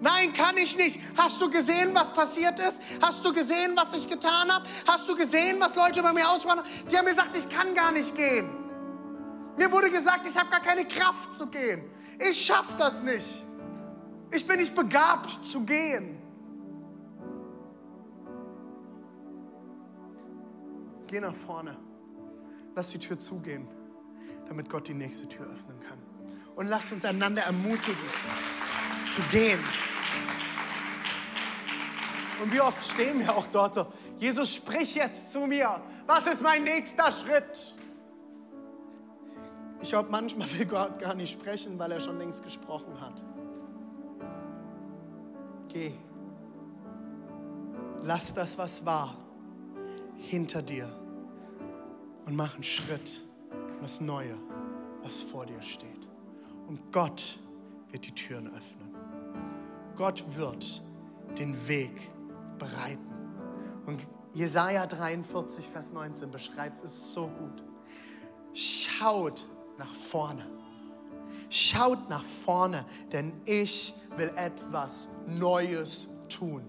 [0.00, 1.00] Nein, kann ich nicht.
[1.16, 2.78] Hast du gesehen, was passiert ist?
[3.02, 4.64] Hast du gesehen, was ich getan habe?
[4.86, 6.88] Hast du gesehen, was Leute bei mir ausgesprochen haben?
[6.90, 8.48] Die haben mir gesagt, ich kann gar nicht gehen.
[9.56, 11.82] Mir wurde gesagt, ich habe gar keine Kraft zu gehen.
[12.18, 13.44] Ich schaffe das nicht.
[14.30, 16.16] Ich bin nicht begabt zu gehen.
[21.08, 21.76] Geh nach vorne.
[22.76, 23.66] Lass die Tür zugehen,
[24.46, 25.98] damit Gott die nächste Tür öffnen kann.
[26.54, 27.96] Und lasst uns einander ermutigen,
[29.16, 29.58] zu gehen.
[32.42, 33.86] Und wie oft stehen wir auch dort so,
[34.18, 35.80] Jesus, sprich jetzt zu mir.
[36.06, 37.74] Was ist mein nächster Schritt?
[39.80, 43.22] Ich glaube, manchmal will Gott gar nicht sprechen, weil er schon längst gesprochen hat.
[45.68, 45.92] Geh.
[48.02, 49.14] Lass das, was war,
[50.16, 50.88] hinter dir
[52.26, 53.22] und mach einen Schritt,
[53.80, 54.34] das Neue,
[55.02, 56.08] was vor dir steht.
[56.66, 57.38] Und Gott
[57.90, 58.94] wird die Türen öffnen.
[59.96, 60.82] Gott wird
[61.38, 61.92] den Weg
[62.58, 63.06] bereiten.
[63.86, 64.00] Und
[64.34, 67.64] Jesaja 43, Vers 19 beschreibt es so gut.
[68.52, 69.46] Schaut
[69.78, 70.46] nach vorne.
[71.50, 76.62] Schaut nach vorne, denn ich will etwas Neues tun.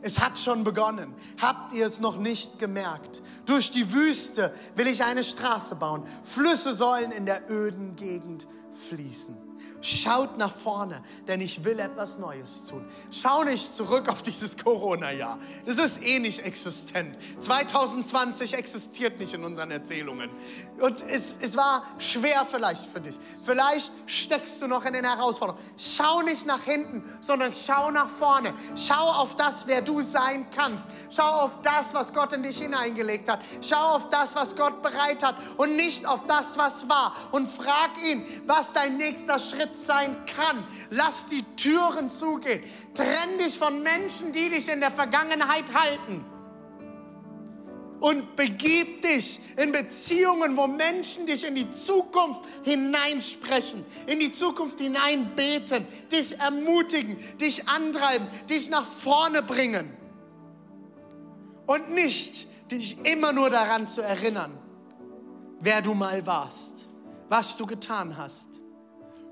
[0.00, 1.14] Es hat schon begonnen.
[1.40, 3.22] Habt ihr es noch nicht gemerkt?
[3.46, 6.04] Durch die Wüste will ich eine Straße bauen.
[6.24, 8.46] Flüsse sollen in der öden Gegend
[8.88, 9.51] fließen.
[9.84, 12.88] Schaut nach vorne, denn ich will etwas Neues tun.
[13.10, 15.38] Schau nicht zurück auf dieses Corona-Jahr.
[15.66, 17.16] Das ist eh nicht existent.
[17.40, 20.30] 2020 existiert nicht in unseren Erzählungen.
[20.78, 23.18] Und es, es war schwer vielleicht für dich.
[23.42, 25.62] Vielleicht steckst du noch in den Herausforderungen.
[25.76, 28.54] Schau nicht nach hinten, sondern schau nach vorne.
[28.76, 30.86] Schau auf das, wer du sein kannst.
[31.10, 33.40] Schau auf das, was Gott in dich hineingelegt hat.
[33.60, 37.16] Schau auf das, was Gott bereit hat und nicht auf das, was war.
[37.32, 39.40] Und frag ihn, was dein nächster
[39.72, 40.64] Schritt sein kann.
[40.90, 42.62] Lass die Türen zugehen.
[42.94, 46.24] Trenn dich von Menschen, die dich in der Vergangenheit halten.
[48.00, 54.80] Und begib dich in Beziehungen, wo Menschen dich in die Zukunft hineinsprechen, in die Zukunft
[54.80, 59.88] hineinbeten, dich ermutigen, dich antreiben, dich nach vorne bringen.
[61.66, 64.50] Und nicht dich immer nur daran zu erinnern,
[65.60, 66.86] wer du mal warst,
[67.28, 68.61] was du getan hast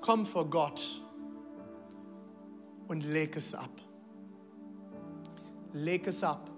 [0.01, 1.01] komm vor Gott
[2.88, 3.70] und leg es ab.
[5.72, 6.51] Leg es ab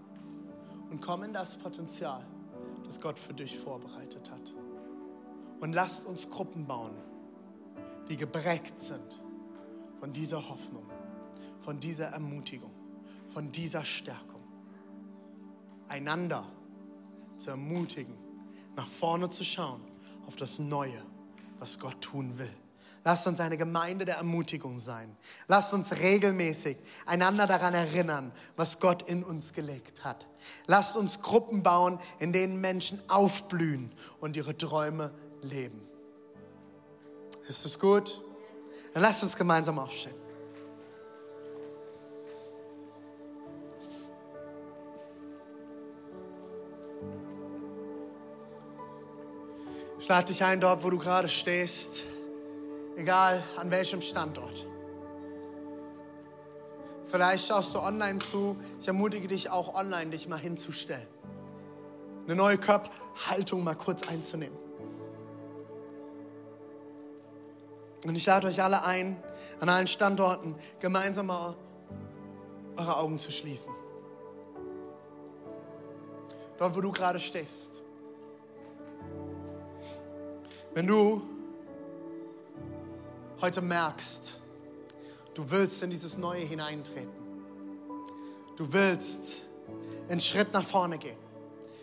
[0.91, 2.25] und komm in das Potenzial,
[2.85, 4.53] das Gott für dich vorbereitet hat.
[5.61, 6.95] Und lasst uns Gruppen bauen,
[8.09, 9.21] die geprägt sind
[10.01, 10.87] von dieser Hoffnung,
[11.61, 12.73] von dieser Ermutigung,
[13.27, 14.41] von dieser Stärkung.
[15.89, 16.47] Einander
[17.37, 18.15] zu ermutigen,
[18.77, 19.83] nach vorne zu schauen
[20.27, 21.03] auf das Neue,
[21.59, 22.62] was Gott tun will.
[23.05, 25.17] Lasst uns eine Gemeinde der Ermutigung sein.
[25.49, 30.27] Lasst uns regelmäßig einander daran erinnern, was Gott in uns gelegt hat.
[30.67, 35.81] Lasst uns Gruppen bauen, in denen Menschen aufblühen und ihre Träume leben.
[37.49, 38.21] Ist es gut?
[38.95, 40.15] Dann lasst uns gemeinsam aufstehen.
[49.99, 52.03] Ich lade dich ein, dort, wo du gerade stehst
[52.97, 54.67] egal an welchem Standort.
[57.05, 58.57] Vielleicht schaust du online zu.
[58.81, 61.07] Ich ermutige dich auch online, dich mal hinzustellen.
[62.25, 64.57] Eine neue Körperhaltung mal kurz einzunehmen.
[68.05, 69.23] Und ich lade euch alle ein,
[69.61, 71.55] an allen Standorten gemeinsam mal
[72.77, 73.73] eure Augen zu schließen.
[76.59, 77.83] Dort, wo du gerade stehst.
[80.75, 81.23] Wenn du
[83.43, 84.39] heute merkst,
[85.35, 87.11] du willst in dieses Neue hineintreten.
[88.57, 89.41] Du willst
[90.09, 91.19] einen Schritt nach vorne gehen.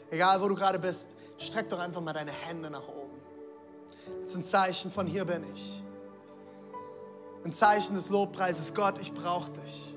[0.09, 3.19] Egal wo du gerade bist, streck doch einfach mal deine Hände nach oben.
[4.23, 5.83] Das ist ein Zeichen von hier bin ich.
[7.43, 8.73] Ein Zeichen des Lobpreises.
[8.73, 9.93] Gott, ich brauche dich.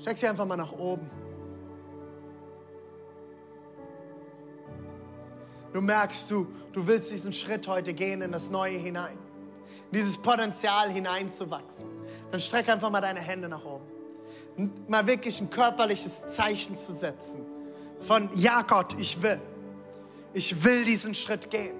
[0.00, 1.10] Streck sie einfach mal nach oben.
[5.74, 9.23] Du merkst, du, du willst diesen Schritt heute gehen in das Neue hinein
[9.94, 11.86] dieses Potenzial hineinzuwachsen.
[12.30, 13.84] Dann streck einfach mal deine Hände nach oben.
[14.88, 17.44] Mal wirklich ein körperliches Zeichen zu setzen.
[18.00, 19.40] Von, ja Gott, ich will.
[20.32, 21.76] Ich will diesen Schritt gehen.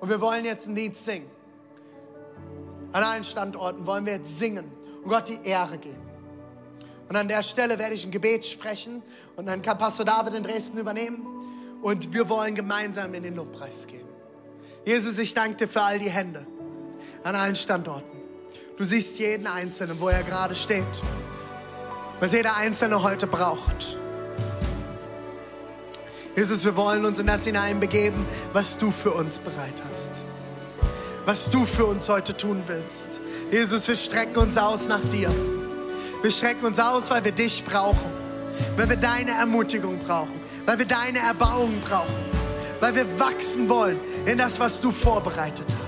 [0.00, 1.30] Und wir wollen jetzt ein Lied singen.
[2.92, 4.70] An allen Standorten wollen wir jetzt singen
[5.02, 6.00] und Gott die Ehre geben.
[7.08, 9.02] Und an der Stelle werde ich ein Gebet sprechen
[9.36, 11.26] und dann kann Pastor David in Dresden übernehmen.
[11.82, 14.09] Und wir wollen gemeinsam in den Lobpreis gehen.
[14.84, 16.46] Jesus, ich danke dir für all die Hände
[17.22, 18.10] an allen Standorten.
[18.78, 20.84] Du siehst jeden Einzelnen, wo er gerade steht,
[22.18, 23.98] was jeder Einzelne heute braucht.
[26.34, 30.10] Jesus, wir wollen uns in das hineinbegeben, was du für uns bereit hast.
[31.26, 33.20] Was du für uns heute tun willst.
[33.50, 35.30] Jesus, wir strecken uns aus nach dir.
[36.22, 38.10] Wir strecken uns aus, weil wir dich brauchen.
[38.76, 40.40] Weil wir deine Ermutigung brauchen.
[40.64, 42.29] Weil wir deine Erbauung brauchen
[42.80, 45.79] weil wir wachsen wollen in das, was du vorbereitet hast.